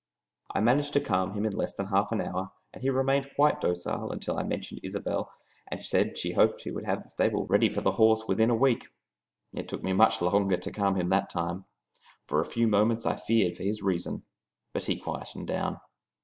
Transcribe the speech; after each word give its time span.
I 0.49 0.61
managed 0.61 0.93
to 0.93 0.99
calm 0.99 1.35
him 1.35 1.45
in 1.45 1.53
less 1.55 1.75
than 1.75 1.85
half 1.85 2.11
an 2.11 2.21
hour, 2.21 2.49
and 2.73 2.81
he 2.81 2.89
remained 2.89 3.29
quite 3.35 3.61
docile 3.61 4.11
until 4.11 4.35
I 4.35 4.41
mentioned 4.41 4.79
Isobel 4.83 5.31
and 5.67 5.85
said 5.85 6.17
she 6.17 6.31
hoped 6.33 6.61
he 6.61 6.71
would 6.71 6.85
have 6.85 7.03
the 7.03 7.09
stable 7.09 7.45
ready 7.45 7.69
for 7.69 7.81
the 7.81 7.91
horse 7.91 8.23
within 8.27 8.49
a 8.49 8.55
week. 8.55 8.87
It 9.53 9.67
took 9.67 9.83
me 9.83 9.93
much 9.93 10.19
longer 10.19 10.57
to 10.57 10.71
calm 10.71 10.95
him 10.95 11.09
that 11.09 11.29
time. 11.29 11.65
For 12.25 12.41
a 12.41 12.47
few 12.51 12.67
moments 12.67 13.05
I 13.05 13.15
feared 13.15 13.55
for 13.55 13.61
his 13.63 13.83
reason. 13.83 14.23
But 14.73 14.85
he 14.85 14.97
quieted 14.97 15.45
down. 15.45 15.79